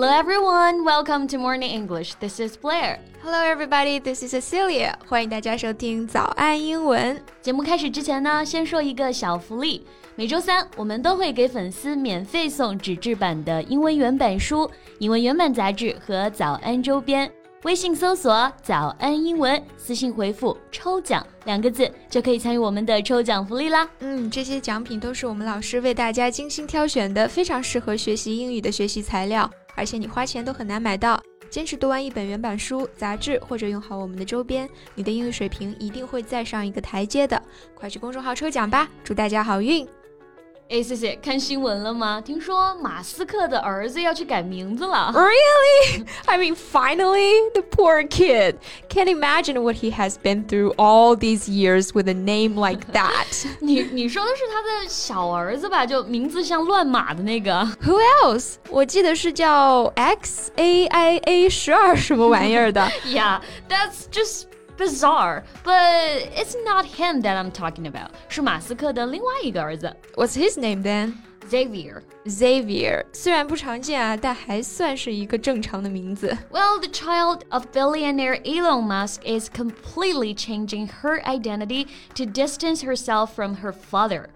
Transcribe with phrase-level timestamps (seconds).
[0.00, 2.14] Hello everyone, welcome to Morning English.
[2.20, 3.00] This is Blair.
[3.20, 4.94] Hello everybody, this is Cecilia.
[5.08, 7.20] 欢迎大家收听早安英文。
[7.42, 9.84] 节目开始之前呢，先说一个小福利。
[10.14, 17.28] 每周三我们都会给粉丝免费送纸质版的英文原版书、英文原版杂志和早安周边。
[17.64, 23.90] 微信搜索“早安英文”，私信回复“抽奖”两个字，就可以参与我们的抽奖福利啦。
[23.98, 31.22] 嗯，这些奖品都是我们老师为大家精心挑选的，非常适合学习英语的学习材料，而且你花钱都很难买到。
[31.48, 37.40] 坚持读完一本原版书、杂志，或者用好我们的周边，你的英语水平一定会再上一个台阶的。
[37.74, 39.88] 快去公众号抽奖吧，祝大家好运！
[40.69, 42.19] 哎，谢谢，看新闻了吗？
[42.19, 45.11] 听说马斯克的儿子要去改名字了。
[45.13, 46.03] Really?
[46.25, 48.55] I mean, finally, the poor kid.
[48.89, 53.45] Can't imagine what he has been through all these years with a name like that.
[53.59, 55.85] 你你说的是他的小儿子吧？
[55.85, 57.51] 就名字像乱码的那个。
[57.83, 58.55] Who else?
[58.71, 62.81] 我记得是叫 X A I A 十二什么玩意儿的。
[63.05, 64.45] Yeah, that's just
[64.77, 68.09] bizarre, but it's not him that I'm talking about.
[68.27, 69.95] 是马斯克的另外一个儿子。
[70.15, 71.13] What's his name then?
[71.49, 72.01] Xavier.
[72.25, 76.35] Xavier 虽然不常见啊，但还算是一个正常的名字。
[76.49, 83.35] Well, the child of billionaire Elon Musk is completely changing her identity to distance herself
[83.35, 84.29] from her father.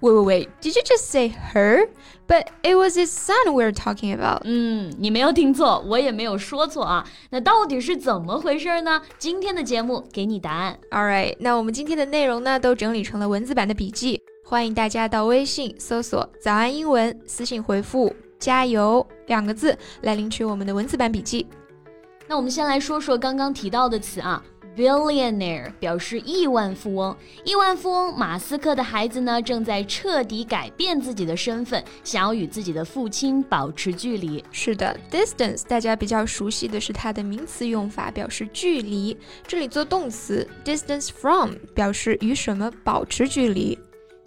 [0.00, 0.48] Wait, wait, wait.
[0.60, 1.88] Did you just say her?
[2.28, 4.42] But it was his son we're talking about.
[4.44, 7.04] 嗯，你没有听错，我也没有说错啊。
[7.30, 9.00] 那到底是怎么回事呢？
[9.18, 10.78] 今天的节目给你答案。
[10.90, 21.46] All right，那我们今天的内容呢，都整理成了文字版的笔记，欢迎大家到微信搜索“早安英文”，私信回复“加油”两个字来领取我们的文字版笔记。
[22.26, 24.44] 那我们先来说说刚刚提到的词啊
[24.78, 27.16] ，billionaire 表示亿万富翁。
[27.44, 34.44] 亿万富翁马斯克的孩子呢，正在彻底改变自己的身份，想要与自己的父亲保持距离。
[34.52, 39.16] 是的，distance 大家比较熟悉的是它的名词用法，表示距离。
[39.46, 43.76] 这里做动词，distance from 表示与什么保持距离。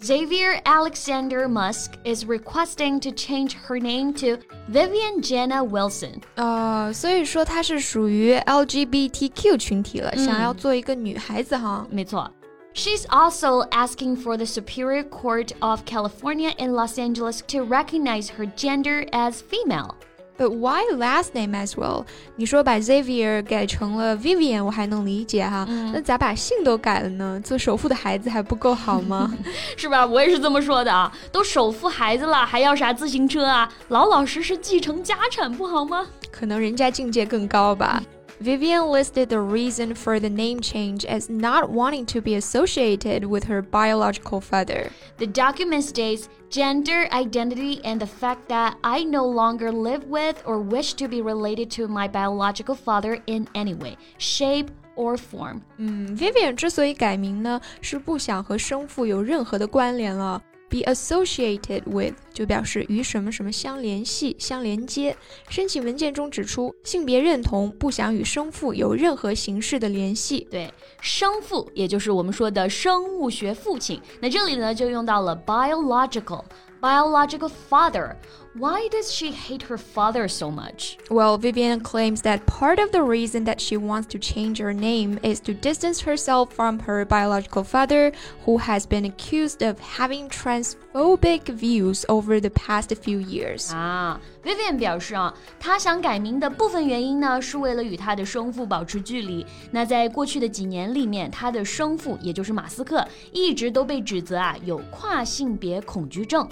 [0.01, 4.37] Xavier Alexander Musk is requesting to change her name to
[4.69, 6.21] Vivian Jenna Wilson.
[6.35, 11.87] 呃，所以说它是属于 LGBTQ 群体了，想要做一个女孩子哈。
[11.89, 12.31] 没错。
[12.75, 19.07] She's also asking for the Superior Court of California in Los Angeles to recognize her gender
[19.11, 19.95] as female.
[20.42, 22.04] But why last name as well？
[22.34, 25.64] 你说把 Xavier 改成了 Vivian，我还能理解哈。
[25.94, 27.40] 那咋把姓都改了呢？
[27.44, 29.32] 做首富的孩子还不够好吗？
[29.78, 30.04] 是吧？
[30.04, 31.12] 我也是这么说的啊！
[31.30, 33.72] 都首富孩子了，还要啥自行车啊？
[33.86, 36.04] 老老实实继承家产不好吗？
[36.32, 38.02] 可能人家境界更高吧。
[38.41, 43.63] Vivian listed the reason for the name change as not wanting to be associated with her
[43.63, 44.91] biological father.
[45.17, 50.59] The document states gender identity and the fact that I no longer live with or
[50.59, 55.61] wish to be related to my biological father in any way, shape, or form.
[55.77, 60.41] 嗯，Vivian 之所以改名呢，是不想和生父有任何的关联了。
[60.72, 65.14] Be associated with 就表示与什么什么相联系、相连接。
[65.50, 70.48] 申请文件中指出，性别认同不想与生父有任何形式的联系。
[70.50, 70.72] 对，
[71.02, 74.00] 生父也就是我们说的生物学父亲。
[74.18, 76.42] 那这里呢就用到了 biological。
[76.81, 78.15] biological father.
[78.53, 80.97] Why does she hate her father so much?
[81.11, 85.19] Well, Vivian claims that part of the reason that she wants to change her name
[85.21, 88.11] is to distance herself from her biological father,
[88.45, 93.71] who has been accused of having transphobic views over the past few years.
[93.71, 99.45] 啊，Vivian 表示啊，她想改名的部分原因呢，是为了与她的生父保持距离。
[99.69, 106.49] 那在过去的几年里面，她的生父也就是马斯克，一直都被指责啊有跨性别恐惧症。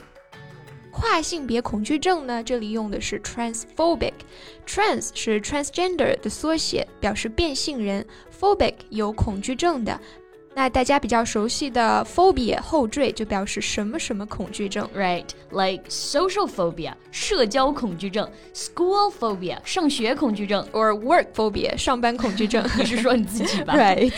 [0.91, 4.13] 跨性别恐惧症呢，这里用的是 transphobic。
[4.67, 8.05] trans 是 transgender 的缩写，表示变性人
[8.41, 10.01] ；phobic 有恐惧症的。
[10.53, 14.87] 那大家比较熟悉的 phobia 后缀就表示什么什么恐惧症。
[14.95, 20.67] Right, like social phobia 社交恐惧症，school phobia 上学恐惧症。
[20.73, 22.69] or work phobia 上班恐惧症。
[22.77, 24.13] 你是说你自己吧 Right，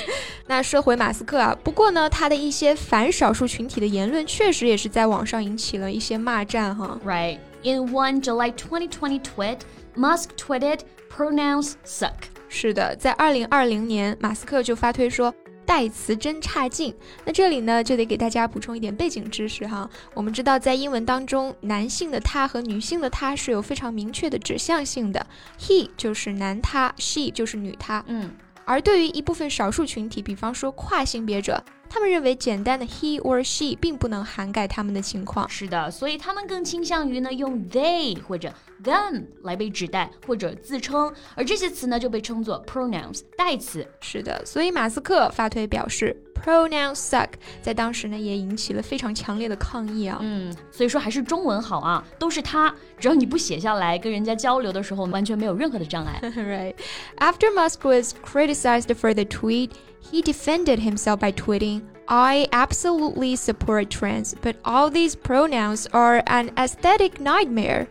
[0.47, 6.99] 那说回马斯克啊，不过呢，他的一些反少数群体的言论确实也是在网上引起了一些骂战哈。
[7.05, 7.39] Right.
[7.63, 9.59] In one July 2020 tweet,
[9.95, 10.81] Musk tweeted,
[11.15, 12.15] "Pronouns suck."
[12.49, 15.33] 是的，在二零二零年，马斯克就发推说。
[15.65, 16.95] 代词真差劲。
[17.25, 19.89] 那这里呢，就得给大家补充一点背景知识哈。
[20.15, 25.27] 我们知道，在英文当中，男性的他和女性的她是有非常明确的指向性的
[25.59, 28.05] ，he 就是男他，she 就是女他。
[28.07, 28.31] 嗯，
[28.65, 31.63] 而对于一部分少数群体，比方说跨性别者，
[31.93, 35.47] 他们认为简单的 he or she 并不能涵盖他们的情况。
[35.47, 38.51] 是的，所以他们更倾向于呢用 they 或者
[38.83, 43.87] them 来被指代或者自称，而这些词呢就被称作 pronouns 代词。
[44.01, 47.29] 是的，所以马斯克发推表示 pronouns suck，
[47.61, 50.19] 在当时呢也引起了非常强烈的抗议啊。
[50.23, 56.19] 嗯，所以说还是中文好啊，都是他，只要你不写下来，跟人家交流的时候完全没有任何的障碍。
[56.37, 56.75] right.
[57.19, 59.73] After Musk was criticized for the tweet,
[60.11, 61.83] he defended himself by tweeting.
[62.09, 67.89] I absolutely support trans, but all these pronouns are an aesthetic nightmare.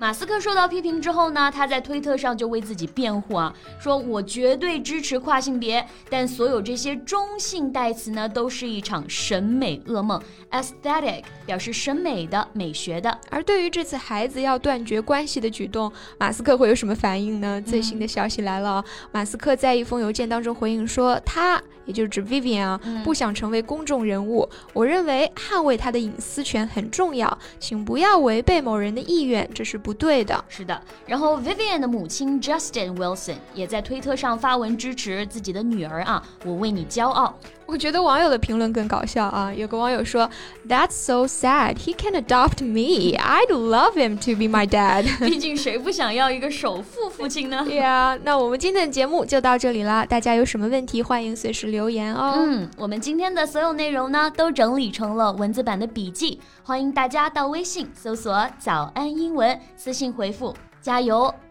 [0.00, 10.22] 马斯克受到批评之后呢，他在推特上就为自己辩护啊，说我绝对支持跨性别，但所有这些中性代词呢，都是一场审美噩梦。
[10.52, 13.18] Aesthetic 表示审美的、美学的。
[13.28, 17.60] 而对于这次孩子要断绝关系的举动，马斯克会有什么反应呢？
[17.60, 24.48] 最新的消息来了，马斯克在一封邮件当中回应说，他也就是指 Vivian 啊，不想成为公众人物。
[24.72, 29.76] 我认为捍卫他的隐私权很重要，请不要违背某人的意愿，这是。
[29.88, 30.78] 不对的，是的。
[31.06, 37.34] 然后 Vivian 的母亲 Justin Wilson 也在推特上发文支持自己的女儿啊，我为你骄傲。
[37.70, 39.52] 我觉得网友的评论更搞笑啊！
[39.52, 40.28] 有个网友说
[40.66, 41.74] ：“That's so sad.
[41.74, 43.14] He can adopt me.
[43.18, 47.62] I'd love him to be my dad.” 毕竟谁不想要一个首富父亲呢？
[47.68, 50.06] Yeah，那我们今天的节目就到这里啦。
[50.06, 52.36] 大家有什么问题，欢迎随时留言哦。
[52.38, 61.32] 嗯，我们今天的所有内容呢，都整理成了文字版的笔记，欢迎大家到微信搜索“早安英文”，私信回复“加油”。